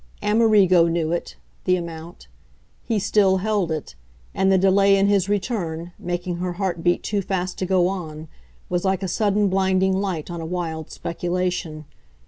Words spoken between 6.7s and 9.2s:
beat too fast to go on, was like a